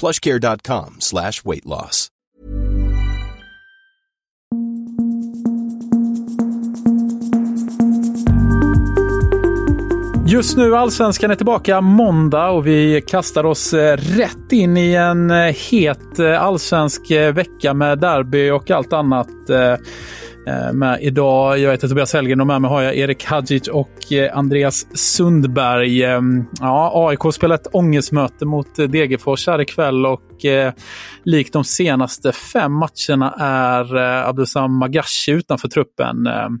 plushcare.com 0.00 0.96
slash 1.00 1.44
weight 1.44 1.64
loss. 1.64 2.10
Just 10.26 10.56
nu 10.56 10.76
Allsvenskan 10.76 11.30
är 11.30 11.34
tillbaka 11.34 11.80
måndag 11.80 12.48
och 12.48 12.66
vi 12.66 13.02
kastar 13.06 13.46
oss 13.46 13.74
eh, 13.74 13.96
rätt 13.96 14.52
in 14.52 14.76
i 14.76 14.94
en 14.94 15.30
eh, 15.30 15.54
het 15.70 16.18
eh, 16.18 16.42
allsvensk 16.42 17.10
vecka 17.10 17.74
med 17.74 17.98
derby 17.98 18.50
och 18.50 18.70
allt 18.70 18.92
annat 18.92 19.28
Eh, 20.46 20.72
med 20.72 20.98
idag. 21.02 21.58
Jag 21.58 21.70
heter 21.70 21.88
Tobias 21.88 22.12
Hellgren 22.12 22.40
och 22.40 22.46
med 22.46 22.60
mig 22.60 22.70
har 22.70 22.82
jag 22.82 22.96
Erik 22.96 23.24
Hadjic 23.24 23.68
och 23.68 24.12
eh, 24.12 24.38
Andreas 24.38 24.98
Sundberg. 24.98 26.04
Ehm, 26.04 26.44
ja, 26.60 27.08
AIK 27.08 27.34
spelar 27.34 27.54
ett 27.54 27.66
ångestmöte 27.72 28.44
mot 28.44 28.78
eh, 28.78 28.86
Degerfors 28.86 29.46
här 29.46 29.60
ikväll 29.60 30.06
och 30.06 30.20
likt 31.24 31.52
de 31.52 31.64
senaste 31.64 32.32
fem 32.32 32.72
matcherna 32.72 33.34
är 33.38 33.96
Abdusam 34.28 34.78
Magashi 34.78 35.32
utanför 35.32 35.68
truppen 35.68 36.26
ehm, 36.26 36.58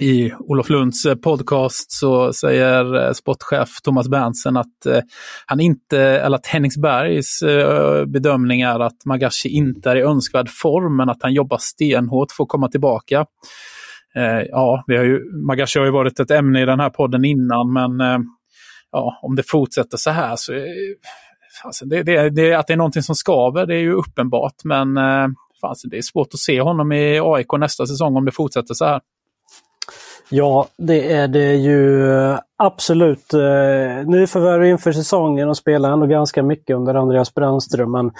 i 0.00 0.32
Olof 0.38 0.70
Lunds 0.70 1.06
eh, 1.06 1.14
podcast 1.14 1.92
så 1.92 2.32
säger 2.32 3.06
eh, 3.06 3.12
sportchef 3.12 3.80
Thomas 3.82 4.08
Berntsen 4.08 4.56
att 4.56 4.86
eh, 4.86 5.00
han 5.46 5.60
inte, 5.60 6.00
eller 6.00 6.36
att 6.36 6.46
Henningsbergs 6.46 7.42
bedömning 8.06 8.60
är 8.60 8.80
att 8.80 9.04
Magashi 9.04 9.48
inte 9.48 9.90
är 9.90 9.96
i 9.96 10.02
önskvärd 10.02 10.48
form, 10.50 10.96
men 10.96 11.08
att 11.08 11.22
han 11.22 11.32
jobbar 11.32 11.58
stenhårt 11.60 12.32
för 12.32 12.44
att 12.44 12.48
komma 12.48 12.68
tillbaka. 12.68 13.26
Ja, 14.48 14.84
vi 14.86 14.96
har 14.96 15.04
ju, 15.04 15.32
Magashi 15.46 15.78
har 15.78 15.86
ju 15.86 15.92
varit 15.92 16.20
ett 16.20 16.30
ämne 16.30 16.62
i 16.62 16.64
den 16.64 16.80
här 16.80 16.90
podden 16.90 17.24
innan, 17.24 17.72
men 17.72 18.00
ja, 18.92 19.18
om 19.22 19.36
det 19.36 19.42
fortsätter 19.48 19.96
så 19.96 20.10
här 20.10 20.36
så 20.36 20.52
alltså 21.64 21.86
det, 21.86 22.02
det, 22.02 22.30
det, 22.30 22.54
att 22.54 22.66
det 22.66 22.72
är 22.72 22.76
någonting 22.76 23.02
som 23.02 23.14
skaver, 23.14 23.66
det 23.66 23.74
är 23.74 23.80
ju 23.80 23.92
uppenbart, 23.92 24.54
men 24.64 24.94
fan, 25.60 25.74
det 25.84 25.98
är 25.98 26.02
svårt 26.02 26.34
att 26.34 26.40
se 26.40 26.60
honom 26.60 26.92
i 26.92 27.20
AIK 27.22 27.52
nästa 27.58 27.86
säsong 27.86 28.16
om 28.16 28.24
det 28.24 28.32
fortsätter 28.32 28.74
så 28.74 28.84
här. 28.84 29.00
Ja, 30.30 30.66
det 30.76 31.12
är 31.12 31.28
det 31.28 31.54
ju 31.54 32.12
eh, 32.12 32.38
absolut. 32.56 33.34
Eh, 33.34 34.06
Nyförvärv 34.06 34.64
inför 34.64 34.92
säsongen 34.92 35.48
och 35.48 35.56
spelar 35.56 35.92
ändå 35.92 36.06
ganska 36.06 36.42
mycket 36.42 36.76
under 36.76 36.94
Andreas 36.94 37.34
Brännström. 37.34 37.90
Men 37.90 38.12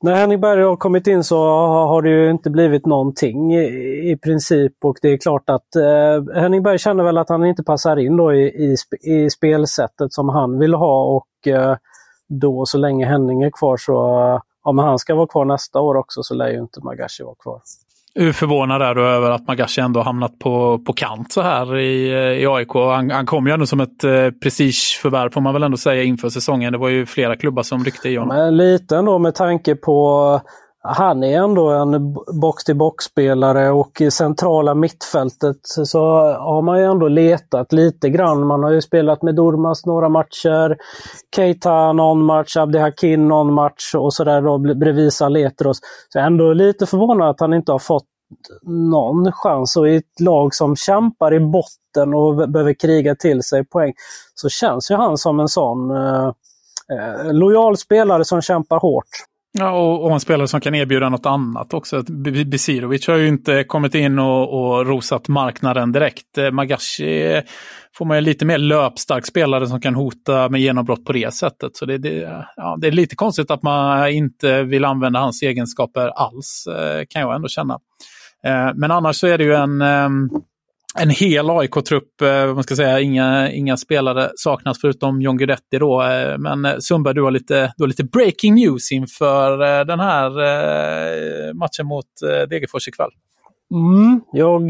när 0.00 0.14
Henning 0.14 0.40
Berg 0.40 0.62
har 0.62 0.76
kommit 0.76 1.06
in 1.06 1.24
så 1.24 1.36
har 1.66 2.02
det 2.02 2.08
ju 2.08 2.30
inte 2.30 2.50
blivit 2.50 2.86
någonting 2.86 3.54
i, 3.54 3.64
i 4.10 4.16
princip. 4.16 4.72
Och 4.84 4.98
det 5.02 5.08
är 5.08 5.16
klart 5.16 5.50
att 5.50 5.76
eh, 5.76 6.40
Henning 6.40 6.62
Berg 6.62 6.78
känner 6.78 7.04
väl 7.04 7.18
att 7.18 7.28
han 7.28 7.44
inte 7.44 7.64
passar 7.64 7.96
in 7.96 8.16
då 8.16 8.34
i, 8.34 8.46
i, 8.46 8.76
i 9.02 9.30
spelsättet 9.30 10.12
som 10.12 10.28
han 10.28 10.58
vill 10.58 10.74
ha. 10.74 11.16
Och 11.16 11.48
eh, 11.48 11.76
då 12.28 12.66
så 12.66 12.78
länge 12.78 13.06
Henning 13.06 13.42
är 13.42 13.50
kvar 13.50 13.76
så, 13.76 14.40
om 14.62 14.78
han 14.78 14.98
ska 14.98 15.14
vara 15.14 15.26
kvar 15.26 15.44
nästa 15.44 15.80
år 15.80 15.94
också 15.96 16.22
så 16.22 16.34
lär 16.34 16.48
ju 16.48 16.58
inte 16.58 16.80
Magashi 16.80 17.22
vara 17.22 17.34
kvar. 17.34 17.60
Hur 18.18 18.32
förvånad 18.32 18.82
är 18.82 18.94
du 18.94 19.06
över 19.06 19.30
att 19.30 19.46
Magashi 19.46 19.80
ändå 19.80 20.00
hamnat 20.00 20.38
på, 20.38 20.78
på 20.78 20.92
kant 20.92 21.32
så 21.32 21.42
här 21.42 21.78
i, 21.78 22.08
i 22.42 22.46
AIK? 22.46 22.74
Han, 22.74 23.10
han 23.10 23.26
kom 23.26 23.46
ju 23.46 23.52
ändå 23.52 23.66
som 23.66 23.80
ett 23.80 24.04
eh, 24.04 24.30
prestigeförvärv 24.42 25.30
får 25.30 25.40
man 25.40 25.52
väl 25.52 25.62
ändå 25.62 25.76
säga 25.76 26.02
inför 26.02 26.28
säsongen. 26.28 26.72
Det 26.72 26.78
var 26.78 26.88
ju 26.88 27.06
flera 27.06 27.36
klubbar 27.36 27.62
som 27.62 27.84
ryckte 27.84 28.08
i 28.08 28.16
honom. 28.16 28.36
Men 28.36 28.56
lite 28.56 28.96
ändå 28.96 29.18
med 29.18 29.34
tanke 29.34 29.74
på 29.74 30.40
han 30.86 31.24
är 31.24 31.38
ändå 31.38 31.70
en 31.70 32.14
box-till-box-spelare 32.40 33.70
och 33.70 34.00
i 34.00 34.10
centrala 34.10 34.74
mittfältet 34.74 35.56
så 35.62 36.00
har 36.32 36.62
man 36.62 36.78
ju 36.78 36.84
ändå 36.84 37.08
letat 37.08 37.72
lite 37.72 38.10
grann. 38.10 38.46
Man 38.46 38.62
har 38.62 38.70
ju 38.70 38.82
spelat 38.82 39.22
med 39.22 39.34
Durmas 39.34 39.86
några 39.86 40.08
matcher, 40.08 40.76
Keita 41.36 41.92
någon 41.92 42.24
match, 42.24 42.56
Abdihakin 42.56 43.28
någon 43.28 43.52
match 43.52 43.94
och 43.94 44.14
sådär 44.14 44.42
då 44.42 44.58
bredvid 44.58 45.12
Saletros. 45.12 45.78
Så 46.08 46.18
jag 46.18 46.22
är 46.22 46.26
ändå 46.26 46.52
lite 46.52 46.86
förvånad 46.86 47.30
att 47.30 47.40
han 47.40 47.54
inte 47.54 47.72
har 47.72 47.78
fått 47.78 48.06
någon 48.90 49.32
chans. 49.32 49.76
Och 49.76 49.88
i 49.88 49.96
ett 49.96 50.20
lag 50.20 50.54
som 50.54 50.76
kämpar 50.76 51.34
i 51.34 51.40
botten 51.40 52.14
och 52.14 52.48
behöver 52.50 52.74
kriga 52.74 53.14
till 53.14 53.42
sig 53.42 53.64
poäng 53.64 53.92
så 54.34 54.48
känns 54.48 54.90
ju 54.90 54.94
han 54.94 55.18
som 55.18 55.40
en 55.40 55.48
sån 55.48 55.90
eh, 55.90 56.32
eh 56.90 57.32
lojal 57.32 57.76
spelare 57.76 58.24
som 58.24 58.42
kämpar 58.42 58.80
hårt. 58.80 59.08
Ja, 59.58 59.70
och, 59.70 60.04
och 60.04 60.12
en 60.12 60.20
spelare 60.20 60.48
som 60.48 60.60
kan 60.60 60.74
erbjuda 60.74 61.08
något 61.08 61.26
annat 61.26 61.74
också. 61.74 62.02
Besirovic 62.46 63.08
har 63.08 63.16
ju 63.16 63.28
inte 63.28 63.64
kommit 63.64 63.94
in 63.94 64.18
och, 64.18 64.54
och 64.54 64.86
rosat 64.86 65.28
marknaden 65.28 65.92
direkt. 65.92 66.38
Eh, 66.38 66.50
Magashi 66.50 67.32
eh, 67.32 67.42
får 67.94 68.04
man 68.04 68.16
ju 68.16 68.20
lite 68.20 68.44
mer 68.44 68.58
löpstark 68.58 69.26
spelare 69.26 69.66
som 69.66 69.80
kan 69.80 69.94
hota 69.94 70.48
med 70.48 70.60
genombrott 70.60 71.04
på 71.04 71.12
det 71.12 71.34
sättet. 71.34 71.76
Så 71.76 71.86
det, 71.86 71.98
det, 71.98 72.44
ja, 72.56 72.76
det 72.80 72.86
är 72.86 72.92
lite 72.92 73.16
konstigt 73.16 73.50
att 73.50 73.62
man 73.62 74.08
inte 74.08 74.62
vill 74.62 74.84
använda 74.84 75.20
hans 75.20 75.42
egenskaper 75.42 76.08
alls, 76.08 76.66
eh, 76.66 77.04
kan 77.08 77.22
jag 77.22 77.34
ändå 77.34 77.48
känna. 77.48 77.78
Men 78.74 78.90
annars 78.90 79.16
så 79.16 79.26
är 79.26 79.38
det 79.38 79.44
ju 79.44 79.54
en 79.54 79.82
ehm, 79.82 80.30
en 80.98 81.10
hel 81.10 81.50
AIK-trupp, 81.50 82.22
eh, 82.22 82.54
man 82.54 82.62
ska 82.62 82.76
säga, 82.76 83.00
inga, 83.00 83.50
inga 83.50 83.76
spelare 83.76 84.30
saknas 84.34 84.80
förutom 84.80 85.22
John 85.22 85.36
Guidetti 85.36 85.78
då. 85.78 86.02
Eh, 86.02 86.38
men 86.38 86.64
eh, 86.64 86.74
Sundberg, 86.78 87.14
du 87.14 87.22
har 87.22 87.30
lite, 87.30 87.72
du 87.76 87.82
har 87.82 87.88
lite 87.88 88.04
breaking 88.04 88.54
news 88.54 88.92
inför 88.92 89.52
eh, 89.52 89.84
den 89.84 90.00
här 90.00 90.26
eh, 90.28 91.54
matchen 91.54 91.86
mot 91.86 92.06
Degerfors 92.50 92.88
ikväll. 92.88 93.10
Mm, 93.74 94.20
jag 94.32 94.60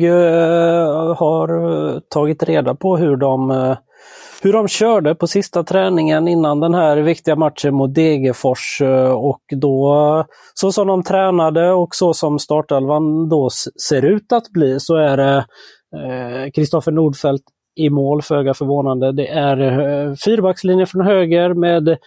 har 1.16 2.00
tagit 2.00 2.42
reda 2.42 2.75
på 2.75 2.97
hur 2.97 3.16
de, 3.16 3.50
hur 4.42 4.53
de 4.53 4.69
körde 4.69 5.15
på 5.15 5.26
sista 5.26 5.65
träningen 5.65 6.28
innan 6.28 6.60
den 6.60 6.75
här 6.75 6.97
viktiga 6.97 7.36
matchen 7.36 7.75
mot 7.75 7.94
Degerfors. 7.94 8.82
Och 9.15 9.42
då, 9.60 10.25
så 10.54 10.72
som 10.72 10.86
de 10.86 11.03
tränade 11.03 11.72
och 11.72 11.94
så 11.94 12.15
som 12.15 12.38
startelvan 12.38 13.28
då 13.28 13.50
ser 13.88 14.04
ut 14.04 14.32
att 14.32 14.50
bli, 14.50 14.81
så 14.81 14.97
är 14.97 15.16
det 15.16 15.47
Eh, 15.94 16.50
Kristoffer 16.50 16.92
eh, 16.92 16.94
Nordfeldt 16.94 17.44
i 17.76 17.91
mål, 17.91 18.22
föga 18.22 18.54
förvånande. 18.54 19.12
Det 19.12 19.28
är 19.28 19.60
eh, 19.60 20.14
fyrbackslinje 20.14 20.86
från 20.86 21.06
höger 21.06 21.54
med 21.54 21.98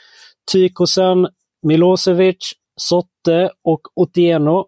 Tykosen, 0.52 1.28
Milosevic, 1.62 2.54
Sotte 2.76 3.50
och 3.64 3.82
Otieno. 3.96 4.66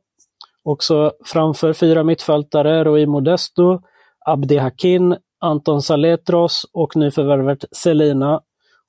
Också 0.64 1.12
framför 1.26 1.74
fyra 1.74 2.04
mittfältare, 2.04 2.84
Rui 2.84 3.06
Modesto, 3.06 3.82
Abdi 4.26 4.58
Hakin, 4.58 5.16
Anton 5.40 5.82
Saletros 5.82 6.66
och 6.74 6.96
nyförvärvet 6.96 7.66
Selina. 7.72 8.42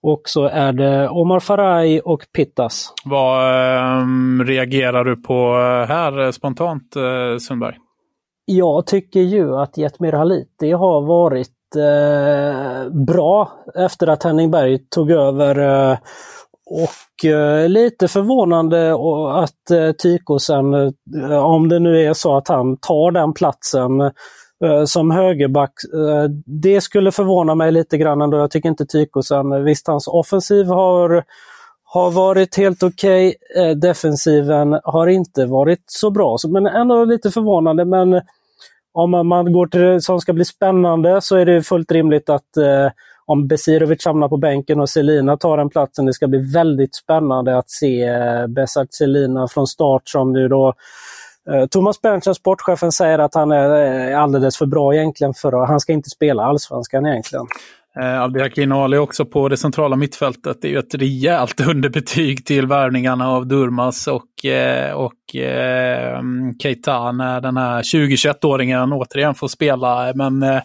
Och 0.02 0.22
så 0.24 0.44
är 0.44 0.72
det 0.72 1.08
Omar 1.08 1.40
Faraj 1.40 2.00
och 2.00 2.22
Pittas. 2.36 2.94
Vad 3.04 3.40
äh, 3.44 4.06
reagerar 4.44 5.04
du 5.04 5.16
på 5.16 5.34
eh, 5.34 5.88
här 5.88 6.32
spontant, 6.32 6.96
äh, 6.96 7.38
Sundberg? 7.38 7.74
Jag 8.44 8.86
tycker 8.86 9.20
ju 9.20 9.56
att 9.56 9.76
Jetmir 9.76 10.12
Haliti 10.12 10.72
har 10.72 11.00
varit 11.00 11.76
eh, 11.76 12.90
bra 12.92 13.52
efter 13.74 14.06
att 14.06 14.22
Henning 14.22 14.50
Berg 14.50 14.78
tog 14.88 15.10
över. 15.10 15.58
Eh, 15.58 15.98
och 16.66 17.24
eh, 17.24 17.68
lite 17.68 18.08
förvånande 18.08 18.94
att 19.42 19.70
eh, 19.70 19.92
Tykosen, 19.92 20.74
eh, 20.74 21.44
om 21.44 21.68
det 21.68 21.78
nu 21.78 22.00
är 22.00 22.12
så 22.12 22.36
att 22.36 22.48
han 22.48 22.76
tar 22.76 23.10
den 23.10 23.32
platsen 23.32 24.00
eh, 24.64 24.84
som 24.86 25.10
högerback. 25.10 25.72
Eh, 25.94 26.30
det 26.46 26.80
skulle 26.80 27.12
förvåna 27.12 27.54
mig 27.54 27.72
lite 27.72 27.98
grann 27.98 28.22
ändå. 28.22 28.36
Jag 28.38 28.50
tycker 28.50 28.68
inte 28.68 28.86
Tykosen, 28.86 29.52
eh, 29.52 29.58
visst 29.58 29.86
hans 29.86 30.08
offensiv 30.08 30.66
har 30.66 31.24
har 31.94 32.10
varit 32.10 32.56
helt 32.56 32.82
okej. 32.82 33.34
Okay. 33.50 33.74
Defensiven 33.74 34.80
har 34.84 35.06
inte 35.06 35.46
varit 35.46 35.84
så 35.86 36.10
bra, 36.10 36.36
men 36.48 36.66
ändå 36.66 37.04
lite 37.04 37.30
förvånande. 37.30 37.84
Men 37.84 38.20
om 38.92 39.28
man 39.28 39.52
går 39.52 39.66
till 39.66 39.80
det 39.80 40.00
som 40.00 40.20
ska 40.20 40.32
bli 40.32 40.44
spännande 40.44 41.20
så 41.20 41.36
är 41.36 41.46
det 41.46 41.62
fullt 41.62 41.92
rimligt 41.92 42.28
att 42.28 42.56
eh, 42.56 42.90
om 43.26 43.48
Besirovic 43.48 44.04
hamnar 44.04 44.28
på 44.28 44.36
bänken 44.36 44.80
och 44.80 44.90
Selina 44.90 45.36
tar 45.36 45.56
den 45.56 45.68
platsen, 45.68 46.06
det 46.06 46.12
ska 46.12 46.28
bli 46.28 46.52
väldigt 46.52 46.94
spännande 46.94 47.58
att 47.58 47.70
se 47.70 48.02
eh, 48.02 48.46
Besart 48.46 48.88
Selina 48.90 49.48
från 49.48 49.66
start 49.66 50.08
som 50.08 50.32
nu 50.32 50.48
då 50.48 50.74
eh, 51.50 51.66
Thomas 51.66 52.00
Berntsen, 52.00 52.34
sportchefen, 52.34 52.92
säger 52.92 53.18
att 53.18 53.34
han 53.34 53.50
är 53.52 54.10
eh, 54.10 54.22
alldeles 54.22 54.56
för 54.56 54.66
bra 54.66 54.94
egentligen 54.94 55.34
för 55.34 55.62
att 55.62 55.68
han 55.68 55.80
ska 55.80 55.92
inte 55.92 56.10
spela 56.10 56.44
allsvenskan 56.44 57.06
egentligen. 57.06 57.46
Eh, 58.00 58.22
Abdiakin 58.22 58.72
Ali 58.72 58.96
också 58.98 59.24
på 59.24 59.48
det 59.48 59.56
centrala 59.56 59.96
mittfältet. 59.96 60.58
Det 60.62 60.68
är 60.68 60.72
ju 60.72 60.78
ett 60.78 60.94
rejält 60.94 61.60
underbetyg 61.68 62.46
till 62.46 62.66
värvningarna 62.66 63.28
av 63.30 63.46
Durmas 63.46 64.06
och, 64.06 64.44
eh, 64.44 64.92
och 64.92 65.36
eh, 65.36 66.18
mm, 66.18 66.58
Keita 66.58 67.12
när 67.12 67.40
den 67.40 67.56
här 67.56 67.82
20-21-åringen 67.82 68.92
återigen 68.92 69.34
får 69.34 69.48
spela. 69.48 70.12
Men 70.14 70.42
eh, 70.42 70.60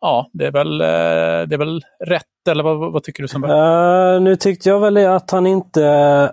ja, 0.00 0.26
det 0.32 0.46
är 0.46 0.52
väl, 0.52 0.80
eh, 0.80 1.48
det 1.48 1.54
är 1.54 1.58
väl 1.58 1.82
rätt, 2.06 2.48
eller 2.50 2.64
vad, 2.64 2.92
vad 2.92 3.02
tycker 3.02 3.22
du? 3.22 3.28
Som 3.28 3.44
uh, 3.44 3.50
eh, 3.50 4.20
nu 4.20 4.36
tyckte 4.36 4.68
jag 4.68 4.80
väl 4.80 4.96
att 4.96 5.30
han 5.30 5.46
inte 5.46 5.80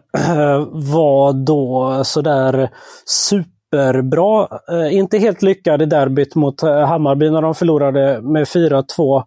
var 0.71 1.45
då 1.45 2.01
sådär 2.03 2.69
superbra. 3.05 4.47
Eh, 4.71 4.95
inte 4.95 5.17
helt 5.17 5.41
lyckad 5.41 5.81
i 5.81 5.85
derbyt 5.85 6.35
mot 6.35 6.63
eh, 6.63 6.85
Hammarby 6.85 7.29
när 7.29 7.41
de 7.41 7.55
förlorade 7.55 8.21
med 8.21 8.43
4-2. 8.43 9.23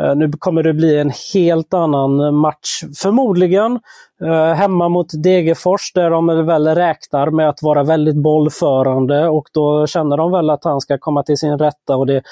Eh, 0.00 0.16
nu 0.16 0.32
kommer 0.38 0.62
det 0.62 0.74
bli 0.74 0.98
en 0.98 1.12
helt 1.34 1.74
annan 1.74 2.34
match, 2.34 2.82
förmodligen. 3.02 3.80
Eh, 4.22 4.54
hemma 4.54 4.88
mot 4.88 5.22
Degerfors 5.22 5.92
där 5.94 6.10
de 6.10 6.46
väl 6.46 6.68
räknar 6.68 7.30
med 7.30 7.48
att 7.48 7.62
vara 7.62 7.84
väldigt 7.84 8.16
bollförande 8.16 9.28
och 9.28 9.48
då 9.52 9.86
känner 9.86 10.16
de 10.16 10.32
väl 10.32 10.50
att 10.50 10.64
han 10.64 10.80
ska 10.80 10.98
komma 10.98 11.22
till 11.22 11.36
sin 11.36 11.58
rätta. 11.58 11.96
och 11.96 12.06
det 12.06 12.22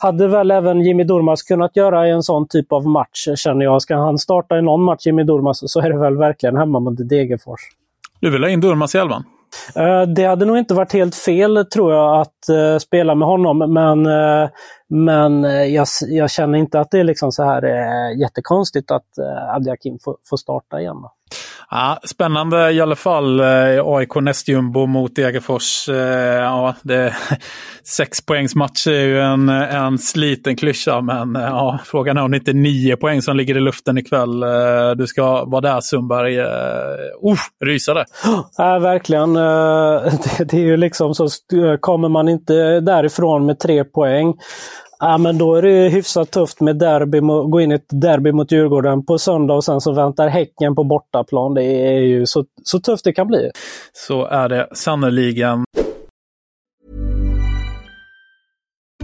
hade 0.00 0.28
väl 0.28 0.50
även 0.50 0.80
Jimmy 0.80 1.04
Durmaz 1.04 1.42
kunnat 1.42 1.76
göra 1.76 2.08
i 2.08 2.10
en 2.10 2.22
sån 2.22 2.48
typ 2.48 2.72
av 2.72 2.86
match, 2.86 3.28
känner 3.36 3.64
jag. 3.64 3.82
Ska 3.82 3.96
han 3.96 4.18
starta 4.18 4.58
i 4.58 4.62
någon 4.62 4.82
match, 4.82 5.06
Jimmy 5.06 5.22
Durmaz, 5.22 5.72
så 5.72 5.80
är 5.80 5.90
det 5.90 5.98
väl 5.98 6.16
verkligen 6.16 6.56
hemma 6.56 6.80
mot 6.80 7.08
Degerfors. 7.08 7.60
Du 8.20 8.30
vill 8.30 8.42
ha 8.42 8.50
in 8.50 8.60
Durmaz 8.60 8.94
i 8.94 8.98
elvan? 8.98 9.24
Eh, 9.76 10.02
det 10.02 10.24
hade 10.24 10.44
nog 10.44 10.58
inte 10.58 10.74
varit 10.74 10.92
helt 10.92 11.14
fel, 11.14 11.66
tror 11.66 11.92
jag, 11.92 12.20
att 12.20 12.48
eh, 12.48 12.78
spela 12.78 13.14
med 13.14 13.28
honom. 13.28 13.58
Men, 13.58 14.06
eh, 14.06 14.50
men 14.88 15.42
jag, 15.72 15.86
jag, 16.08 16.30
känner 16.30 16.58
inte 16.58 16.80
att 16.80 16.90
det 16.90 16.98
är 16.98 17.04
liksom 17.04 17.32
så 17.32 17.42
här 17.44 17.62
jättekonstigt 18.20 18.90
att 18.90 19.18
Abdiakim 19.54 19.98
får, 20.04 20.16
får 20.30 20.36
starta 20.36 20.80
igen. 20.80 20.96
Då. 21.02 21.12
Ja, 21.70 21.98
spännande 22.04 22.72
i 22.72 22.80
alla 22.80 22.96
fall. 22.96 23.40
Eh, 23.40 23.46
AIK 23.84 24.14
nästjumbo 24.14 24.86
mot 24.86 25.16
Degerfors. 25.16 25.88
Eh, 25.88 26.42
ja, 26.42 26.74
det, 26.82 27.14
sex 27.84 28.26
poängs 28.26 28.54
match 28.54 28.86
är 28.86 29.00
ju 29.00 29.20
en, 29.20 29.48
en 29.48 29.98
sliten 29.98 30.56
klyscha, 30.56 31.00
men 31.00 31.36
eh, 31.36 31.42
ja, 31.42 31.78
frågan 31.84 32.16
är 32.16 32.22
om 32.22 32.30
det 32.30 32.36
inte 32.36 32.50
är 32.50 32.54
nio 32.54 32.96
poäng 32.96 33.22
som 33.22 33.36
ligger 33.36 33.56
i 33.56 33.60
luften 33.60 33.98
ikväll. 33.98 34.40
Du 34.96 35.06
ska 35.06 35.44
vara 35.44 35.60
där 35.60 35.80
Sundberg. 35.80 36.40
Oh, 37.20 37.32
uh, 37.32 37.38
rysare! 37.64 38.04
Ja, 38.56 38.78
verkligen. 38.78 39.34
Det, 40.38 40.44
det 40.44 40.56
är 40.56 40.64
ju 40.64 40.76
liksom 40.76 41.14
så, 41.14 41.28
kommer 41.80 42.08
man 42.08 42.28
inte 42.28 42.80
därifrån 42.80 43.46
med 43.46 43.58
tre 43.58 43.84
poäng 43.84 44.34
Ja, 45.00 45.18
men 45.18 45.38
då 45.38 45.54
är 45.54 45.62
det 45.62 45.88
hyfsat 45.88 46.30
tufft 46.30 46.60
med 46.60 46.76
derby, 46.78 47.20
gå 47.50 47.60
in 47.60 47.72
i 47.72 47.74
ett 47.74 47.88
derby 47.88 48.32
mot 48.32 48.52
Djurgården 48.52 49.06
på 49.06 49.18
söndag 49.18 49.54
och 49.54 49.64
sen 49.64 49.80
så 49.80 49.92
väntar 49.92 50.28
Häcken 50.28 50.74
på 50.74 50.84
bortaplan. 50.84 51.54
Det 51.54 51.64
är 51.64 52.00
ju 52.00 52.26
så, 52.26 52.44
så 52.64 52.80
tufft 52.80 53.04
det 53.04 53.12
kan 53.12 53.26
bli. 53.26 53.50
Så 53.92 54.24
är 54.24 54.48
det 54.48 54.68
sannerligen. 54.72 55.64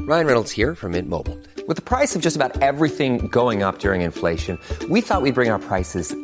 Ryan 0.09 0.27
Reynolds 0.27 0.57
här 0.57 0.75
från 0.75 0.91
Mint 0.91 1.09
Mobile. 1.09 1.37
Med 1.69 1.85
priset 1.85 2.23
på 2.23 2.29
nästan 2.29 2.51
allt 2.63 2.97
som 2.97 3.19
går 3.29 3.69
upp 3.69 3.85
under 3.85 3.95
inflationen, 3.95 4.59
trodde 4.81 4.95
vi 4.95 5.01
att 5.01 5.23
vi 5.25 5.33
skulle 5.33 5.33
bring 5.33 5.53
våra 5.53 5.59
priser 5.59 6.24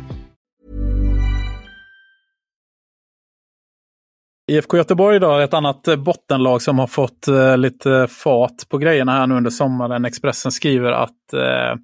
IFK 4.51 4.77
Göteborg 4.77 5.19
då, 5.19 5.37
ett 5.37 5.53
annat 5.53 5.87
eh, 5.87 5.95
bottenlag 5.95 6.61
som 6.61 6.79
har 6.79 6.87
fått 6.87 7.27
eh, 7.27 7.57
lite 7.57 8.07
fart 8.07 8.69
på 8.69 8.77
grejerna 8.77 9.11
här 9.11 9.27
nu 9.27 9.35
under 9.35 9.51
sommaren. 9.51 10.05
Expressen 10.05 10.51
skriver 10.51 10.91
att 10.91 11.33
eh, 11.33 11.75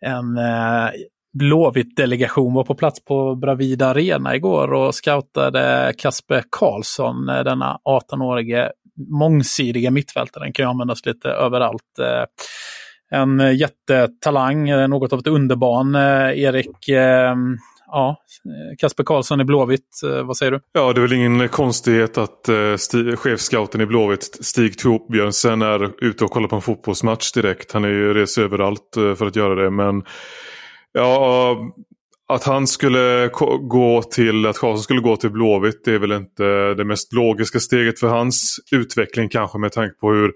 en 0.00 0.38
eh, 0.38 0.90
Blåvitt-delegation 1.38 2.54
var 2.54 2.64
på 2.64 2.74
plats 2.74 3.04
på 3.04 3.34
Bravida 3.34 3.86
Arena 3.86 4.36
igår 4.36 4.72
och 4.72 4.94
scoutade 4.94 5.92
Kasper 5.98 6.42
Karlsson, 6.50 7.28
eh, 7.28 7.44
denna 7.44 7.78
18-årige 7.84 8.70
mångsidiga 9.10 9.90
mittfältaren, 9.90 10.52
kan 10.52 10.64
ju 10.64 10.70
användas 10.70 11.06
lite 11.06 11.28
överallt. 11.28 11.98
Eh, 12.00 12.24
en 13.18 13.56
jättetalang, 13.56 14.88
något 14.88 15.12
av 15.12 15.18
ett 15.18 15.26
underbarn. 15.26 15.94
Erik, 16.34 16.88
ja, 17.86 18.16
Kasper 18.78 19.04
Karlsson 19.04 19.40
i 19.40 19.44
Blåvitt, 19.44 20.00
eh, 20.04 20.26
vad 20.26 20.36
säger 20.36 20.52
du? 20.52 20.60
Ja, 20.72 20.92
det 20.92 21.00
är 21.00 21.02
väl 21.02 21.12
ingen 21.12 21.48
konstighet 21.48 22.18
att 22.18 22.48
eh, 22.48 23.16
chefscouten 23.16 23.80
i 23.80 23.86
Blåvitt, 23.86 24.38
Stig 24.40 24.78
Torbjörnsen, 24.78 25.62
är 25.62 26.04
ute 26.04 26.24
och 26.24 26.30
kollar 26.30 26.48
på 26.48 26.56
en 26.56 26.62
fotbollsmatch 26.62 27.32
direkt. 27.32 27.72
Han 27.72 27.84
är 27.84 27.88
ju 27.88 28.14
rest 28.14 28.38
överallt 28.38 28.96
eh, 28.96 29.14
för 29.14 29.26
att 29.26 29.36
göra 29.36 29.54
det. 29.54 29.70
Men 29.70 30.02
ja, 30.92 31.56
att 32.28 32.44
han 32.44 32.66
skulle 32.66 33.30
gå 33.60 34.02
till, 34.02 34.46
att 34.46 34.58
Karlsson 34.58 34.82
skulle 34.82 35.00
gå 35.00 35.16
till 35.16 35.30
Blåvitt, 35.30 35.84
det 35.84 35.94
är 35.94 35.98
väl 35.98 36.12
inte 36.12 36.74
det 36.74 36.84
mest 36.84 37.12
logiska 37.12 37.60
steget 37.60 38.00
för 38.00 38.08
hans 38.08 38.56
utveckling 38.72 39.28
kanske 39.28 39.58
med 39.58 39.72
tanke 39.72 39.94
på 39.94 40.12
hur 40.12 40.32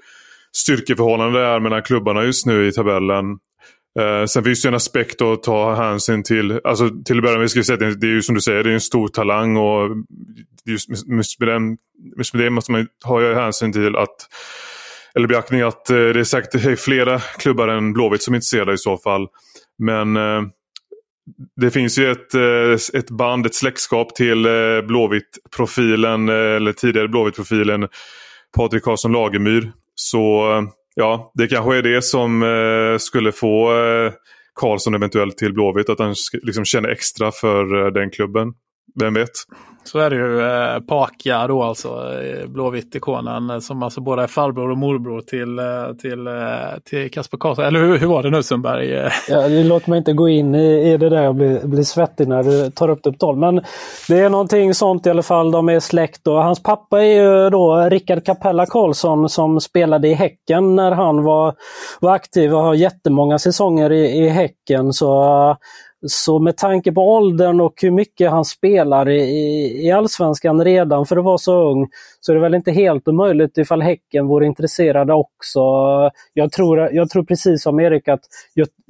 styrkeförhållande 0.56 1.40
det 1.40 1.46
är 1.46 1.60
mellan 1.60 1.82
klubbarna 1.82 2.24
just 2.24 2.46
nu 2.46 2.68
i 2.68 2.72
tabellen. 2.72 3.38
Uh, 3.98 4.26
sen 4.26 4.44
finns 4.44 4.62
det 4.62 4.68
en 4.68 4.74
aspekt 4.74 5.22
att 5.22 5.42
ta 5.42 5.74
hänsyn 5.74 6.22
till. 6.22 6.60
Alltså, 6.64 6.90
till 7.04 7.16
att 7.18 7.24
börja 7.24 7.38
med, 7.38 7.50
ska 7.50 7.62
säga, 7.62 7.76
det, 7.76 7.94
det 7.94 8.06
är 8.06 8.10
ju 8.10 8.22
som 8.22 8.34
du 8.34 8.40
säger, 8.40 8.64
det 8.64 8.70
är 8.70 8.74
en 8.74 8.80
stor 8.80 9.08
talang 9.08 9.56
och 9.56 9.96
just 10.64 10.88
med, 10.88 10.98
med, 11.38 11.48
den, 11.48 11.68
med 12.16 12.26
det 12.32 12.50
måste 12.50 12.72
man 12.72 12.86
ha 13.04 13.34
hänsyn 13.34 13.72
till 13.72 13.96
att 13.96 14.16
eller 15.14 15.28
beaktning 15.28 15.60
att 15.60 15.90
uh, 15.90 15.96
det 15.96 16.20
är 16.20 16.24
säkert 16.24 16.78
flera 16.78 17.20
klubbar 17.20 17.68
än 17.68 17.92
Blåvitt 17.92 18.22
som 18.22 18.34
är 18.34 18.36
intresserade 18.36 18.72
i 18.72 18.78
så 18.78 18.96
fall. 18.96 19.26
Men 19.78 20.16
uh, 20.16 20.42
det 21.56 21.70
finns 21.70 21.98
ju 21.98 22.10
ett, 22.10 22.34
ett 22.94 23.10
band, 23.10 23.46
ett 23.46 23.54
släktskap 23.54 24.14
till 24.14 24.46
Blåvitt-profilen, 24.86 26.28
eller 26.28 26.72
tidigare 26.72 27.08
Blåvitt-profilen 27.08 27.88
Patrik 28.56 28.82
Karlsson 28.82 29.12
Lagemyr. 29.12 29.72
Så 29.94 30.44
ja, 30.98 31.32
det 31.34 31.46
kanske 31.46 31.76
är 31.76 31.82
det 31.82 32.02
som 32.02 32.42
eh, 32.42 32.98
skulle 32.98 33.32
få 33.32 33.72
eh, 33.72 34.12
Karlsson 34.54 34.94
eventuellt 34.94 35.38
till 35.38 35.52
Blåvitt. 35.52 35.88
Att 35.88 35.98
han 35.98 36.14
liksom 36.42 36.64
känner 36.64 36.88
extra 36.88 37.32
för 37.32 37.84
eh, 37.84 37.92
den 37.92 38.10
klubben 38.10 38.48
vem 39.00 39.14
vet? 39.14 39.30
Så 39.84 39.98
är 39.98 40.10
det 40.10 40.16
ju. 40.16 40.40
Eh, 40.40 40.80
Paka 40.80 41.46
då 41.46 41.62
alltså, 41.62 41.88
Blåvitt-ikonen 42.46 43.50
eh, 43.50 43.58
som 43.58 43.82
alltså 43.82 44.00
både 44.00 44.22
är 44.22 44.26
farbror 44.26 44.70
och 44.70 44.78
morbror 44.78 45.20
till, 45.20 45.58
eh, 45.58 45.96
till, 46.00 46.26
eh, 46.26 46.80
till 46.84 47.10
Kasper 47.10 47.38
Karlsson. 47.38 47.64
Eller 47.64 47.80
hur, 47.80 47.98
hur 47.98 48.06
var 48.06 48.22
det 48.22 48.30
nu 48.30 48.42
Sundberg? 48.42 49.10
Ja, 49.28 49.48
låt 49.48 49.86
mig 49.86 49.98
inte 49.98 50.12
gå 50.12 50.28
in 50.28 50.54
i, 50.54 50.92
i 50.92 50.96
det 50.96 51.08
där 51.08 51.28
och 51.28 51.34
bli, 51.34 51.60
bli 51.64 51.84
svettig 51.84 52.28
när 52.28 52.42
du 52.42 52.70
tar 52.70 52.88
upp 52.88 53.00
det 53.02 53.12
på 53.12 53.18
tal. 53.18 53.36
Men 53.36 53.60
det 54.08 54.18
är 54.18 54.30
någonting 54.30 54.74
sånt 54.74 55.06
i 55.06 55.10
alla 55.10 55.22
fall. 55.22 55.50
De 55.50 55.68
är 55.68 55.80
släkt 55.80 56.26
och 56.26 56.42
hans 56.42 56.62
pappa 56.62 57.04
är 57.04 57.22
ju 57.22 57.50
då 57.50 57.88
Rickard 57.90 58.24
Capella 58.24 58.66
Karlsson 58.66 59.28
som 59.28 59.60
spelade 59.60 60.08
i 60.08 60.14
Häcken 60.14 60.76
när 60.76 60.92
han 60.92 61.22
var, 61.22 61.54
var 62.00 62.14
aktiv 62.14 62.54
och 62.54 62.62
har 62.62 62.74
jättemånga 62.74 63.38
säsonger 63.38 63.92
i, 63.92 64.24
i 64.24 64.28
Häcken. 64.28 64.92
Så 64.92 65.56
så 66.06 66.38
med 66.38 66.56
tanke 66.56 66.92
på 66.92 67.14
åldern 67.14 67.60
och 67.60 67.74
hur 67.82 67.90
mycket 67.90 68.30
han 68.30 68.44
spelar 68.44 69.08
i, 69.08 69.86
i 69.86 69.90
Allsvenskan 69.90 70.64
redan 70.64 71.06
för 71.06 71.16
att 71.16 71.24
vara 71.24 71.38
så 71.38 71.70
ung, 71.70 71.88
så 72.20 72.32
är 72.32 72.36
det 72.36 72.42
väl 72.42 72.54
inte 72.54 72.70
helt 72.70 73.08
omöjligt 73.08 73.58
ifall 73.58 73.82
Häcken 73.82 74.26
vore 74.26 74.46
intresserade 74.46 75.14
också. 75.14 75.60
Jag 76.32 76.52
tror, 76.52 76.78
jag 76.92 77.10
tror 77.10 77.22
precis 77.22 77.62
som 77.62 77.80
Erik 77.80 78.08
att 78.08 78.20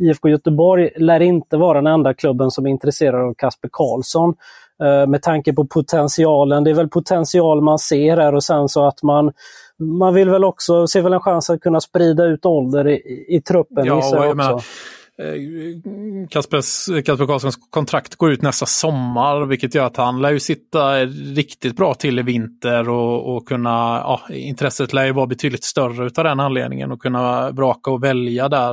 IFK 0.00 0.29
Göteborg 0.29 0.91
lär 0.97 1.21
inte 1.21 1.57
vara 1.57 1.79
den 1.79 1.93
enda 1.93 2.15
klubben 2.15 2.50
som 2.50 2.67
är 2.67 2.71
intresserad 2.71 3.29
av 3.29 3.35
Kasper 3.35 3.69
Karlsson. 3.73 4.35
Eh, 4.83 5.07
med 5.07 5.23
tanke 5.23 5.53
på 5.53 5.67
potentialen, 5.67 6.65
det 6.65 6.71
är 6.71 6.75
väl 6.75 6.88
potential 6.88 7.61
man 7.61 7.79
ser 7.79 8.17
här 8.17 8.35
och 8.35 8.45
sen 8.45 8.69
så 8.69 8.87
att 8.87 9.03
man 9.03 9.33
man 9.79 10.15
vill 10.15 10.31
väl 10.31 10.45
också, 10.45 10.87
ser 10.87 11.03
väl 11.03 11.12
en 11.12 11.21
chans 11.21 11.50
att 11.50 11.61
kunna 11.61 11.81
sprida 11.81 12.25
ut 12.25 12.47
ålder 12.47 12.88
i, 12.88 13.27
i 13.29 13.41
truppen. 13.41 13.87
Ja, 13.87 14.19
och 14.19 14.27
jag 14.27 14.37
menar, 14.37 14.53
Kaspers, 14.53 14.98
Eh, 15.23 16.29
Kasper 16.31 17.27
Karlssons 17.27 17.57
kontrakt 17.71 18.17
går 18.17 18.33
ut 18.33 18.43
nästa 18.43 18.67
sommar 18.67 19.47
vilket 19.47 19.75
gör 19.75 19.85
att 19.85 19.97
han 19.97 20.23
lär 20.23 20.31
ju 20.31 20.41
sitta 20.41 21.05
riktigt 21.07 21.77
bra 21.77 21.95
till 21.95 22.19
i 22.19 22.23
vinter 22.23 22.89
och, 22.89 23.37
och 23.37 23.49
kunna, 23.49 23.71
ja, 24.05 24.21
intresset 24.31 24.93
lär 24.93 25.07
ju 25.07 25.13
vara 25.13 25.27
betydligt 25.27 25.65
större 25.65 26.07
utav 26.07 26.25
den 26.25 26.41
anledningen 26.41 26.93
och 26.93 27.03
kunna 27.03 27.51
vraka 27.51 27.91
och 27.91 28.05
välja 28.05 28.49
där. 28.49 28.73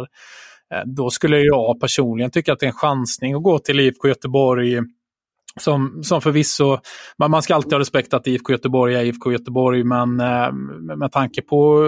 Eh, 0.74 0.82
då 0.86 1.10
skulle 1.10 1.40
jag 1.40 1.80
personligen 1.80 2.32
tycka 2.32 2.54
att 2.54 2.60
det 2.60 2.66
är 2.66 2.68
en 2.68 2.74
chansning 2.74 3.34
att 3.34 3.44
gå 3.44 3.60
till 3.60 3.80
IFK 3.80 4.08
Göteborg 4.08 4.80
som, 5.60 6.04
som 6.04 6.22
förvisso, 6.22 6.78
man, 7.20 7.32
man 7.32 7.42
ska 7.42 7.56
alltid 7.56 7.74
ha 7.74 7.80
respekt 7.80 8.14
att 8.14 8.28
IFK 8.28 8.52
Göteborg 8.52 8.96
är 8.96 9.04
IFK 9.04 9.32
Göteborg 9.32 9.84
men 9.84 10.20
eh, 10.20 10.52
med 10.98 11.12
tanke 11.12 11.42
på 11.42 11.84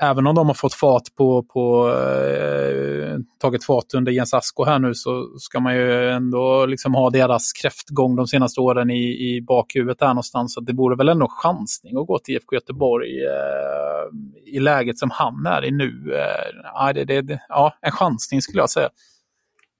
även 0.00 0.26
om 0.26 0.34
de 0.34 0.46
har 0.46 0.54
fått 0.54 0.74
fart 0.74 1.02
på, 1.16 1.42
på 1.42 1.88
eh, 1.88 3.18
tagit 3.38 3.64
fart 3.64 3.94
under 3.94 4.12
Jens 4.12 4.34
Asko 4.34 4.64
här 4.64 4.78
nu 4.78 4.94
så 4.94 5.38
ska 5.38 5.60
man 5.60 5.74
ju 5.74 6.10
ändå 6.10 6.66
liksom 6.66 6.94
ha 6.94 7.10
deras 7.10 7.52
kräftgång 7.52 8.16
de 8.16 8.26
senaste 8.26 8.60
åren 8.60 8.90
i, 8.90 9.34
i 9.36 9.42
bakhuvudet 9.42 9.98
där 9.98 10.08
någonstans. 10.08 10.54
Så 10.54 10.60
det 10.60 10.72
vore 10.72 10.96
väl 10.96 11.08
ändå 11.08 11.28
chansning 11.28 11.98
att 11.98 12.06
gå 12.06 12.18
till 12.18 12.34
IFK 12.34 12.54
Göteborg 12.54 13.24
eh, 13.24 14.54
i 14.54 14.60
läget 14.60 14.98
som 14.98 15.10
han 15.10 15.46
är 15.46 15.64
i 15.64 15.70
nu. 15.70 16.14
Eh, 16.14 16.94
det, 16.94 17.22
det, 17.22 17.40
ja, 17.48 17.74
en 17.80 17.92
chansning 17.92 18.42
skulle 18.42 18.62
jag 18.62 18.70
säga. 18.70 18.88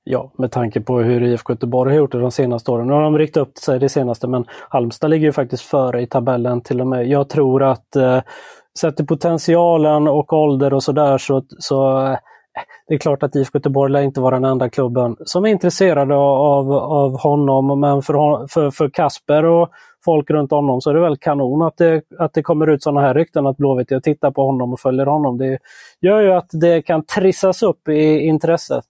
Ja, 0.05 0.33
med 0.39 0.51
tanke 0.51 0.81
på 0.81 1.01
hur 1.01 1.23
IFK 1.23 1.53
Göteborg 1.53 1.91
har 1.91 1.99
gjort 1.99 2.13
det 2.13 2.19
de 2.19 2.31
senaste 2.31 2.71
åren. 2.71 2.87
Nu 2.87 2.93
har 2.93 3.03
de 3.03 3.19
ryckt 3.19 3.37
upp 3.37 3.59
sig 3.59 3.79
det 3.79 3.89
senaste 3.89 4.27
men 4.29 4.45
Halmstad 4.69 5.11
ligger 5.11 5.27
ju 5.27 5.33
faktiskt 5.33 5.63
före 5.63 6.03
i 6.03 6.07
tabellen 6.07 6.61
till 6.61 6.81
och 6.81 6.87
med. 6.87 7.09
Jag 7.09 7.29
tror 7.29 7.63
att 7.63 7.97
eh, 7.97 8.21
Sett 8.79 8.97
till 8.97 9.07
potentialen 9.07 10.09
och 10.09 10.33
ålder 10.33 10.75
och 10.75 10.83
sådär 10.83 11.19
så, 11.19 11.45
så 11.59 12.07
eh, 12.07 12.17
det 12.89 12.95
är 12.95 12.99
klart 12.99 13.23
att 13.23 13.37
IFK 13.37 13.59
Göteborg 13.59 13.93
lär 13.93 14.03
inte 14.03 14.21
vara 14.21 14.35
den 14.35 14.45
enda 14.45 14.71
klubben 14.71 15.17
som 15.25 15.45
är 15.45 15.49
intresserade 15.49 16.15
av, 16.15 16.73
av 16.73 17.21
honom. 17.21 17.81
Men 17.81 18.03
för, 18.03 18.47
för, 18.49 18.71
för 18.71 18.91
Kasper 18.91 19.45
och 19.45 19.71
folk 20.05 20.31
runt 20.31 20.51
honom 20.51 20.81
så 20.81 20.91
är 20.91 20.95
det 20.95 21.01
väl 21.01 21.17
kanon 21.17 21.63
att 21.63 21.77
det, 21.77 22.03
att 22.19 22.33
det 22.33 22.43
kommer 22.43 22.67
ut 22.67 22.83
sådana 22.83 23.01
här 23.01 23.15
rykten 23.15 23.47
att 23.47 23.57
Blåvitt 23.57 24.03
tittar 24.03 24.31
på 24.31 24.47
honom 24.47 24.73
och 24.73 24.81
följer 24.81 25.07
honom. 25.07 25.39
Det 25.39 25.59
gör 26.01 26.21
ju 26.21 26.33
att 26.33 26.49
det 26.53 26.83
kan 26.83 27.05
trissas 27.05 27.63
upp 27.63 27.89
i 27.89 28.19
intresset. 28.19 28.85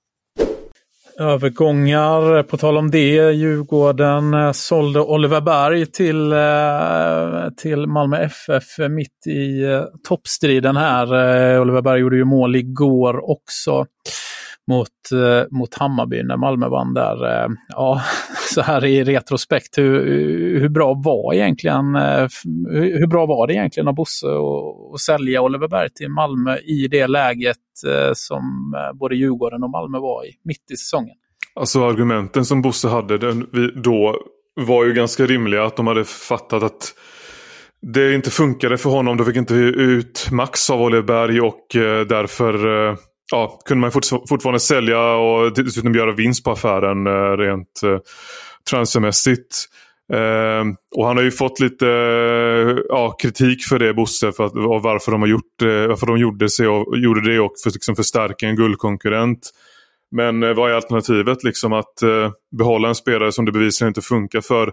Övergångar, 1.23 2.43
på 2.43 2.57
tal 2.57 2.76
om 2.79 2.91
det, 2.91 3.33
Djurgården 3.33 4.35
eh, 4.35 4.52
sålde 4.52 5.00
Oliver 5.00 5.41
Berg 5.41 5.87
till, 5.87 6.33
eh, 6.33 7.49
till 7.57 7.87
Malmö 7.87 8.17
FF 8.17 8.79
mitt 8.91 9.26
i 9.26 9.62
eh, 9.62 9.85
toppstriden 10.09 10.76
här. 10.76 11.09
Oliver 11.61 11.83
Berg 11.83 12.00
gjorde 12.00 12.17
ju 12.17 12.25
mål 12.25 12.57
igår 12.57 13.31
också 13.31 13.87
mot, 14.73 15.12
eh, 15.12 15.45
mot 15.50 15.75
Hammarby 15.75 16.23
när 16.23 16.37
Malmö 16.37 16.69
vann 16.69 16.95
där. 16.95 17.45
Eh, 17.45 17.49
ja, 17.69 18.02
så 18.55 18.62
här 18.62 18.85
i 18.85 19.05
retrospekt, 19.05 19.79
hur, 19.79 20.61
hur 20.61 20.69
bra 20.69 20.95
var 20.95 21.35
egentligen, 21.35 21.97
eh, 21.97 22.29
hur 22.71 23.07
bra 23.07 23.26
var 23.26 23.47
det 23.47 23.55
egentligen 23.55 23.88
av 23.88 23.95
Bosse 23.95 24.26
att 24.95 25.00
sälja 25.00 25.43
Oliver 25.43 25.69
Berg 25.69 25.91
till 25.91 26.09
Malmö 26.09 26.57
i 26.57 26.88
det 26.88 27.07
läget 27.07 27.57
som 28.14 28.75
både 28.95 29.17
Djurgården 29.17 29.62
och 29.62 29.71
Malmö 29.71 29.99
var 29.99 30.25
i 30.25 30.31
mitt 30.45 30.71
i 30.73 30.76
säsongen? 30.76 31.14
Alltså 31.55 31.85
argumenten 31.85 32.45
som 32.45 32.62
Bosse 32.62 32.88
hade 32.88 33.19
då 33.83 34.17
var 34.55 34.85
ju 34.85 34.93
ganska 34.93 35.26
rimliga. 35.26 35.64
Att 35.64 35.76
de 35.76 35.87
hade 35.87 36.05
fattat 36.05 36.62
att 36.62 36.95
det 37.83 38.14
inte 38.14 38.31
funkade 38.31 38.79
för 38.79 38.91
honom. 38.91 39.17
De 39.17 39.26
fick 39.26 39.37
inte 39.37 39.55
ut 39.55 40.29
max 40.33 40.71
av 40.71 40.83
Oliver 40.83 41.02
Berg 41.02 41.41
och 41.41 41.76
eh, 41.76 42.07
därför 42.07 42.88
eh, 42.88 42.97
ja, 43.33 43.59
kunde 43.65 43.81
man 43.81 43.91
fortfarande 44.29 44.61
sälja 44.61 45.01
och 45.01 45.55
dessutom 45.55 45.95
göra 45.95 46.12
vinst 46.12 46.45
på 46.45 46.51
affären 46.51 47.07
eh, 47.07 47.37
rent 47.37 47.83
eh, 47.83 47.99
transfermässigt. 48.71 49.69
Uh, 50.12 50.75
och 50.97 51.07
han 51.07 51.17
har 51.17 51.25
ju 51.25 51.31
fått 51.31 51.61
lite 51.61 51.87
uh, 51.87 52.79
ja, 52.89 53.11
kritik 53.11 53.65
för 53.65 53.79
det, 53.79 53.95
Bosse, 53.95 54.33
för 54.33 54.47
att, 54.47 54.53
och 54.53 54.83
varför 54.83 55.12
de 55.12 55.21
har 55.21 55.29
gjort 55.29 55.62
uh, 55.62 55.87
varför 55.87 56.07
de 56.07 56.19
gjorde, 56.19 56.49
sig 56.49 56.69
och, 56.69 56.99
gjorde 56.99 57.33
det 57.33 57.41
och 57.41 57.53
för 57.62 57.71
att 57.71 57.75
liksom 57.75 57.97
förstärka 57.97 58.47
en 58.47 58.57
guldkonkurrent. 58.57 59.51
Men 60.11 60.41
vad 60.41 60.71
är 60.71 60.75
alternativet? 60.75 61.45
Liksom 61.45 61.73
att 61.73 61.95
behålla 62.57 62.89
en 62.89 62.95
spelare 62.95 63.33
som 63.33 63.45
det 63.45 63.53
bevisligen 63.53 63.89
inte 63.89 64.01
funkar 64.01 64.41
för. 64.41 64.73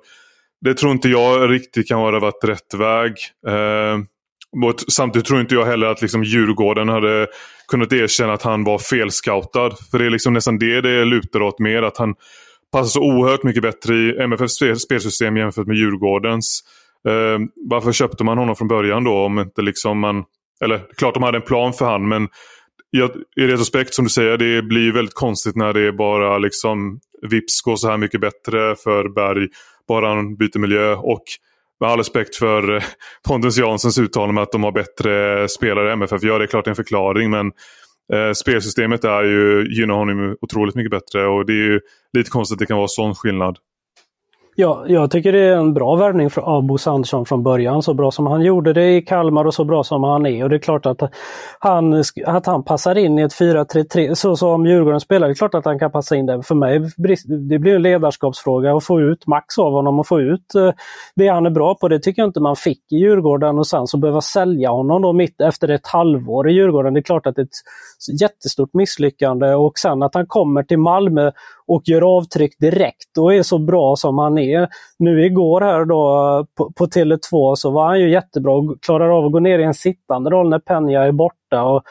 Det 0.62 0.74
tror 0.74 0.92
inte 0.92 1.10
jag 1.10 1.51
riktigt 1.51 1.88
kan 1.88 2.00
vara 2.00 2.20
varit 2.20 2.44
rätt 2.44 2.74
väg. 2.74 3.13
Ehm, 3.48 4.06
samtidigt 4.88 5.27
tror 5.27 5.41
inte 5.41 5.56
jag 5.56 5.65
heller 5.65 5.88
att 5.88 6.01
liksom, 6.01 6.24
Djurgården 6.24 6.89
hade 6.89 7.27
kunnat 7.68 7.94
erkänna 7.94 8.34
att 8.34 8.41
han 8.41 8.63
var 8.63 8.79
felscoutad. 8.79 9.72
För 9.91 10.00
det 10.00 10.06
är 10.06 10.10
liksom 10.10 10.34
nästan 10.34 10.60
det 10.60 10.82
det 10.82 11.06
lutar 11.06 11.41
åt 11.41 11.60
mer. 11.60 11.84
Att 11.84 11.98
han 11.98 12.15
passar 12.72 12.88
så 12.88 13.01
oerhört 13.01 13.44
mycket 13.44 13.63
bättre 13.63 13.96
i 13.96 14.18
MFFs 14.20 14.82
spelsystem 14.84 15.38
jämfört 15.38 15.68
med 15.68 15.77
Djurgårdens. 15.77 16.63
Eh, 17.08 17.39
varför 17.70 17.91
köpte 17.91 18.24
man 18.24 18.38
honom 18.38 18.56
från 18.56 18.68
början 18.68 19.03
då? 19.03 19.25
Om 19.25 19.39
inte 19.39 19.62
liksom 19.62 20.00
man, 20.00 20.24
eller 20.63 20.82
klart 20.98 21.13
de 21.13 21.24
hade 21.24 21.38
en 21.38 21.41
plan 21.41 21.74
för 21.74 21.86
han 21.86 22.08
men 22.08 22.27
jag, 22.91 23.12
i 23.36 23.48
retrospekt 23.48 23.94
som 23.94 24.06
du 24.06 24.10
säger, 24.10 24.38
det 24.38 24.62
blir 24.62 24.91
väldigt 24.91 25.15
konstigt 25.15 25.56
när 25.56 25.74
det 25.74 25.88
är 25.88 25.91
bara 25.91 26.38
liksom 26.38 27.00
vips 27.29 27.62
går 27.62 27.75
så 27.75 27.89
här 27.89 27.98
mycket 27.98 28.22
bättre 28.22 28.75
för 28.84 29.10
Berg. 29.10 29.48
Bara 29.88 30.08
han 30.08 30.36
byter 30.36 30.60
miljö 30.60 30.96
och 30.96 31.24
med 31.80 31.90
all 31.90 31.98
respekt 31.98 32.36
för 32.36 32.76
eh, 32.76 32.84
Pontus 33.28 33.58
Janssons 33.58 33.98
uttalande 33.98 34.42
att 34.42 34.52
de 34.52 34.64
har 34.64 34.72
bättre 34.72 35.48
spelare 35.48 35.90
i 35.90 35.92
MFF. 35.92 36.24
Ja, 36.24 36.38
det 36.38 36.46
är 36.46 36.48
klart 36.48 36.66
det 36.66 36.70
är 36.70 36.72
en 36.72 36.76
förklaring 36.76 37.30
men 37.30 37.52
Eh, 38.14 38.34
spelsystemet 38.34 39.04
är 39.04 39.24
ju, 39.24 39.68
gynnar 39.80 39.96
honom 39.96 40.36
otroligt 40.42 40.76
mycket 40.76 40.92
bättre 40.92 41.28
och 41.28 41.46
det 41.46 41.54
är 41.54 41.72
ju 41.72 41.80
lite 42.14 42.30
konstigt 42.30 42.56
att 42.56 42.60
det 42.60 42.66
kan 42.66 42.78
vara 42.78 42.88
sån 42.88 43.16
skillnad. 43.16 43.58
Ja, 44.62 44.86
jag 44.88 45.12
tycker 45.12 45.32
det 45.32 45.39
är 45.39 45.56
en 45.56 45.74
bra 45.74 45.96
värvning 45.96 46.30
av 46.36 46.63
Bosse 46.63 46.89
Andersson 46.89 47.25
från 47.25 47.44
början. 47.44 47.84
Så 47.84 47.94
bra 47.94 48.12
som 48.12 48.28
han 48.28 48.42
gjorde 48.42 48.74
det 48.74 48.96
i 48.96 49.01
Kalmar 49.01 49.46
och 49.46 49.54
så 49.54 49.63
bra 49.63 49.84
som 49.84 50.04
han 50.04 50.25
är. 50.25 50.44
Och 50.44 50.50
det 50.50 50.56
är 50.56 50.60
klart 50.60 50.86
att 50.86 51.01
han, 51.60 52.04
att 52.25 52.46
han 52.46 52.63
passar 52.63 52.98
in 52.98 53.20
i 53.20 53.22
ett 53.22 53.39
4-3-3, 53.39 54.13
så 54.13 54.36
som 54.36 54.66
Djurgården 54.66 55.00
spelar. 55.00 55.28
Det 55.28 55.34
är 55.34 55.36
klart 55.36 55.54
att 55.54 55.66
han 55.66 55.80
kan 55.80 55.92
passa 55.92 56.16
in 56.16 56.25
där. 56.25 56.42
För 56.42 56.56
mig 56.56 56.80
det 57.50 57.60
blir 57.60 57.75
en 57.75 57.82
ledarskapsfråga 57.82 58.75
att 58.75 58.84
få 58.84 59.01
ut 59.01 59.28
max 59.28 59.58
av 59.58 59.72
honom 59.72 60.00
och 60.00 60.08
få 60.08 60.22
ut 60.22 60.56
eh, 60.56 60.72
det 61.16 61.28
han 61.28 61.46
är 61.46 61.50
bra 61.50 61.75
på. 61.75 61.88
Det 61.88 62.00
tycker 62.00 62.22
jag 62.22 62.30
inte 62.30 62.39
man 62.39 62.56
fick 62.56 62.92
i 62.92 62.96
Djurgården 62.96 63.58
och 63.58 63.68
sen 63.68 63.88
så 63.88 63.98
behöva 63.98 64.22
sälja 64.22 64.70
honom 64.70 65.01
då 65.01 65.13
mitt 65.13 65.42
efter 65.42 65.68
ett 65.68 65.88
halvår 65.88 66.50
i 66.50 66.54
Djurgården. 66.54 66.94
Det 66.94 67.00
är 67.00 67.01
klart 67.01 67.28
att 67.28 67.36
det 67.36 67.42
är 67.42 67.46
ett 67.46 68.22
jättestort 68.22 68.74
misslyckande 68.74 69.54
och 69.54 69.78
sen 69.78 70.04
att 70.04 70.16
han 70.16 70.28
kommer 70.28 70.63
till 70.63 70.80
Malmö 70.80 71.32
och 71.70 71.82
gör 71.86 72.18
avtryck 72.18 72.60
direkt 72.60 73.18
och 73.18 73.34
är 73.34 73.44
så 73.44 73.58
bra 73.58 73.96
som 73.96 74.18
han 74.18 74.38
är. 74.38 74.68
Nu 75.00 75.26
igår 75.26 75.62
här 75.62 75.86
då 75.86 76.46
på, 76.58 76.72
på 76.72 76.86
Tele2 76.86 77.56
så 77.56 77.72
var 77.72 77.88
han 77.88 78.00
ju 78.00 78.12
jättebra 78.12 78.54
och 78.54 78.84
klarar 78.84 79.18
av 79.18 79.26
att 79.26 79.32
gå 79.32 79.40
ner 79.40 79.60
i 79.60 79.64
en 79.64 79.74
sittande 79.74 80.30
roll 80.30 80.50
när 80.50 80.60
Penja 80.60 81.04
är 81.04 81.12
borta. 81.12 81.64
Och 81.64 81.84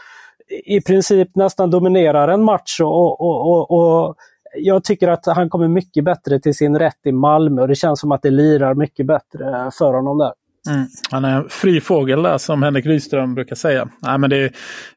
I 0.64 0.80
princip 0.80 1.36
nästan 1.36 1.70
dominerar 1.70 2.28
en 2.28 2.44
match 2.44 2.80
och, 2.80 3.20
och, 3.20 3.50
och, 3.50 3.70
och 3.70 4.14
jag 4.56 4.84
tycker 4.84 5.08
att 5.08 5.26
han 5.26 5.50
kommer 5.50 5.68
mycket 5.68 6.04
bättre 6.04 6.40
till 6.40 6.54
sin 6.54 6.78
rätt 6.78 7.06
i 7.06 7.12
Malmö 7.12 7.62
och 7.62 7.68
det 7.68 7.74
känns 7.74 8.00
som 8.00 8.12
att 8.12 8.22
det 8.22 8.30
lirar 8.30 8.74
mycket 8.74 9.06
bättre 9.06 9.70
för 9.78 9.94
honom 9.94 10.18
där. 10.18 10.32
Mm. 10.66 10.86
Han 11.10 11.24
är 11.24 11.36
en 11.36 11.48
fri 11.48 11.80
fågel 11.80 12.22
där 12.22 12.38
som 12.38 12.62
Henrik 12.62 12.86
Rydström 12.86 13.34
brukar 13.34 13.56
säga. 13.56 13.88
Nej, 14.02 14.18
men 14.18 14.30
det 14.30 14.36
är 14.36 14.52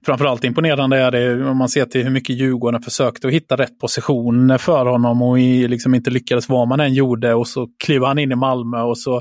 framförallt 0.05 0.43
imponerande 0.43 0.97
är 0.97 1.11
det 1.11 1.45
om 1.45 1.57
man 1.57 1.69
ser 1.69 1.85
till 1.85 2.03
hur 2.03 2.11
mycket 2.11 2.35
Djurgården 2.35 2.81
försökte 2.81 3.27
att 3.27 3.33
hitta 3.33 3.55
rätt 3.55 3.79
position 3.79 4.59
för 4.59 4.85
honom 4.85 5.21
och 5.21 5.37
liksom 5.37 5.95
inte 5.95 6.09
lyckades 6.09 6.49
vad 6.49 6.67
man 6.67 6.79
än 6.79 6.93
gjorde 6.93 7.33
och 7.33 7.47
så 7.47 7.67
kliver 7.83 8.07
han 8.07 8.19
in 8.19 8.31
i 8.31 8.35
Malmö 8.35 8.81
och 8.81 8.97
så 8.97 9.15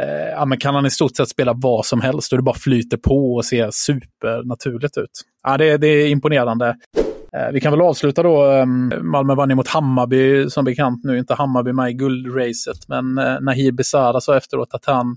eh, 0.00 0.28
ja, 0.32 0.44
men 0.44 0.58
kan 0.58 0.74
han 0.74 0.86
i 0.86 0.90
stort 0.90 1.16
sett 1.16 1.28
spela 1.28 1.52
vad 1.56 1.86
som 1.86 2.00
helst 2.00 2.32
och 2.32 2.38
det 2.38 2.42
bara 2.42 2.58
flyter 2.58 2.96
på 2.96 3.34
och 3.34 3.44
ser 3.44 3.70
supernaturligt 3.72 4.98
ut. 4.98 5.10
Ja, 5.42 5.58
det, 5.58 5.76
det 5.76 5.86
är 5.86 6.08
imponerande. 6.08 6.76
Eh, 7.36 7.52
vi 7.52 7.60
kan 7.60 7.72
väl 7.72 7.80
avsluta 7.80 8.22
då. 8.22 8.44
Ehm, 8.44 8.92
Malmö 9.02 9.34
vann 9.34 9.50
ju 9.50 9.54
mot 9.54 9.68
Hammarby 9.68 10.50
som 10.50 10.64
bekant. 10.64 11.04
Nu 11.04 11.12
är 11.12 11.18
inte 11.18 11.34
Hammarby 11.34 11.72
med 11.72 11.90
i 11.90 11.94
guldracet, 11.94 12.88
men 12.88 13.18
eh, 13.18 13.40
Nahir 13.40 13.72
Besara 13.72 14.20
sa 14.20 14.36
efteråt 14.36 14.74
att 14.74 14.84
han 14.84 15.16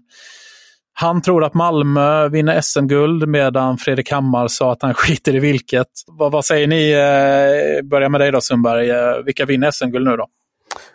han 0.99 1.21
tror 1.21 1.43
att 1.43 1.53
Malmö 1.53 2.29
vinner 2.29 2.61
SM-guld 2.61 3.27
medan 3.27 3.77
Fredrik 3.77 4.11
Hammar 4.11 4.47
sa 4.47 4.71
att 4.71 4.81
han 4.81 4.93
skiter 4.93 5.35
i 5.35 5.39
vilket. 5.39 5.87
Vad, 6.07 6.31
vad 6.31 6.45
säger 6.45 6.67
ni? 6.67 6.91
Eh, 6.91 7.85
börja 7.85 8.09
med 8.09 8.21
dig 8.21 8.31
då 8.31 8.41
Sundberg. 8.41 8.89
Eh, 8.89 9.17
vilka 9.25 9.45
vinner 9.45 9.71
SM-guld 9.71 10.07
nu 10.07 10.17
då? 10.17 10.27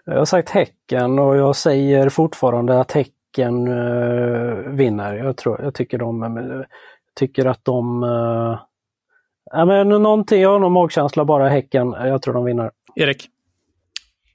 Jag 0.05 0.19
har 0.19 0.25
sagt 0.25 0.51
Häcken 0.51 1.19
och 1.19 1.37
jag 1.37 1.57
säger 1.57 2.09
fortfarande 2.09 2.81
att 2.81 2.93
Häcken 2.93 3.69
uh, 3.69 4.55
vinner. 4.69 5.15
Jag, 5.15 5.37
tror, 5.37 5.63
jag 5.63 5.75
tycker 5.75 5.99
de 5.99 6.65
tycker 7.17 7.47
att 7.47 7.65
de... 7.65 8.03
Uh, 8.03 8.59
ja, 9.53 9.65
men 9.65 9.89
någonting, 9.89 10.43
jag 10.43 10.53
har 10.53 10.59
nog 10.59 10.73
magkänsla 10.73 11.25
bara 11.25 11.49
Häcken. 11.49 11.93
Jag 11.93 12.23
tror 12.23 12.35
de 12.35 12.45
vinner. 12.45 12.71
Erik? 12.95 13.29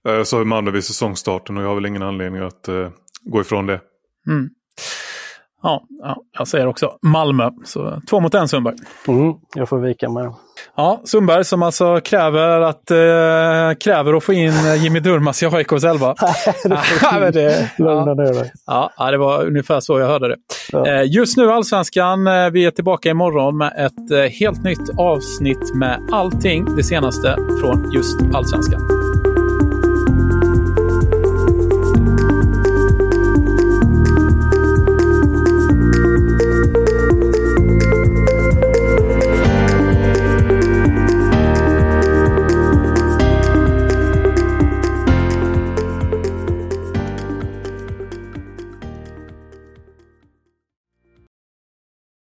Jag 0.03 0.27
sa 0.27 0.39
ju 0.39 0.45
Malmö 0.45 0.71
vid 0.71 0.83
säsongstarten 0.83 1.57
och 1.57 1.63
jag 1.63 1.67
har 1.67 1.75
väl 1.75 1.85
ingen 1.85 2.03
anledning 2.03 2.41
att 2.41 2.69
uh, 2.69 2.89
gå 3.23 3.41
ifrån 3.41 3.65
det. 3.65 3.79
Mm. 4.27 4.49
Ja, 5.63 5.83
ja, 6.01 6.17
jag 6.37 6.47
säger 6.47 6.67
också 6.67 6.91
Malmö. 7.01 7.49
Så 7.65 8.01
två 8.09 8.19
mot 8.19 8.33
en 8.33 8.47
Sundberg. 8.47 8.75
Mm, 9.07 9.33
jag 9.55 9.69
får 9.69 9.79
vika 9.79 10.09
mig. 10.09 10.29
Ja, 10.75 11.01
Sundberg 11.03 11.45
som 11.45 11.63
alltså 11.63 11.99
kräver 11.99 12.61
att, 12.61 12.91
eh, 12.91 13.77
kräver 13.79 14.13
att 14.13 14.23
få 14.23 14.33
in 14.33 14.53
Jimmy 14.77 14.99
Durmaz 14.99 15.43
i 15.43 15.45
AIKs 15.45 15.83
elva. 15.83 16.15
Det 17.33 17.71
Lugna 17.77 18.13
ner 18.13 18.33
dig. 18.33 18.51
Ja, 18.65 19.11
det 19.11 19.17
var 19.17 19.45
ungefär 19.45 19.79
så 19.79 19.99
jag 19.99 20.07
hörde 20.07 20.27
det. 20.27 20.37
Ja. 20.71 20.87
Eh, 20.87 21.03
just 21.05 21.37
nu 21.37 21.51
Allsvenskan. 21.51 22.27
Eh, 22.27 22.49
vi 22.49 22.65
är 22.65 22.71
tillbaka 22.71 23.09
imorgon 23.09 23.57
med 23.57 23.73
ett 23.77 24.11
eh, 24.11 24.31
helt 24.39 24.63
nytt 24.63 24.99
avsnitt 24.99 25.75
med 25.75 25.99
allting 26.11 26.75
det 26.75 26.83
senaste 26.83 27.35
från 27.61 27.91
just 27.91 28.19
Allsvenskan. 28.33 29.06